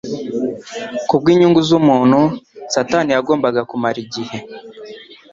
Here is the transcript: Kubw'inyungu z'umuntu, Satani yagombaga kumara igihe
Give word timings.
Kubw'inyungu 1.07 1.59
z'umuntu, 1.67 2.19
Satani 2.73 3.09
yagombaga 3.15 3.61
kumara 3.69 3.97
igihe 4.05 4.37